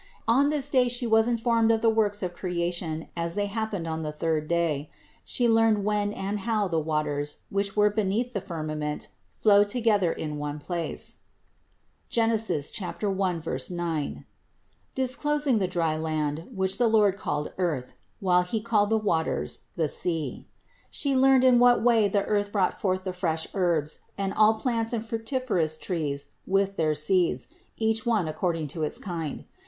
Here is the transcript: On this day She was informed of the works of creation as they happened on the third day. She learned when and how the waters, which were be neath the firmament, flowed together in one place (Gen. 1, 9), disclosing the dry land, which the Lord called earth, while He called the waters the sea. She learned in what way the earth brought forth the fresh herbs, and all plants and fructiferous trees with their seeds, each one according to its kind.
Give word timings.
On 0.27 0.49
this 0.49 0.67
day 0.67 0.89
She 0.89 1.05
was 1.05 1.27
informed 1.27 1.69
of 1.69 1.81
the 1.83 1.89
works 1.91 2.23
of 2.23 2.33
creation 2.33 3.09
as 3.15 3.35
they 3.35 3.45
happened 3.45 3.85
on 3.87 4.01
the 4.01 4.11
third 4.11 4.47
day. 4.47 4.89
She 5.23 5.47
learned 5.47 5.85
when 5.85 6.11
and 6.11 6.39
how 6.39 6.67
the 6.67 6.79
waters, 6.79 7.37
which 7.51 7.75
were 7.77 7.91
be 7.91 8.03
neath 8.03 8.33
the 8.33 8.41
firmament, 8.41 9.09
flowed 9.29 9.69
together 9.69 10.11
in 10.11 10.39
one 10.39 10.57
place 10.57 11.17
(Gen. 12.09 12.31
1, 12.35 13.41
9), 13.69 14.25
disclosing 14.95 15.59
the 15.59 15.67
dry 15.67 15.95
land, 15.95 16.47
which 16.51 16.79
the 16.79 16.87
Lord 16.87 17.15
called 17.15 17.53
earth, 17.59 17.93
while 18.19 18.41
He 18.41 18.59
called 18.59 18.89
the 18.89 18.97
waters 18.97 19.65
the 19.75 19.87
sea. 19.87 20.47
She 20.89 21.15
learned 21.15 21.43
in 21.43 21.59
what 21.59 21.83
way 21.83 22.07
the 22.07 22.25
earth 22.25 22.51
brought 22.51 22.73
forth 22.81 23.03
the 23.03 23.13
fresh 23.13 23.45
herbs, 23.53 23.99
and 24.17 24.33
all 24.33 24.55
plants 24.55 24.93
and 24.93 25.03
fructiferous 25.05 25.77
trees 25.77 26.29
with 26.47 26.75
their 26.75 26.95
seeds, 26.95 27.49
each 27.77 28.03
one 28.03 28.27
according 28.27 28.67
to 28.69 28.81
its 28.81 28.97
kind. 28.97 29.45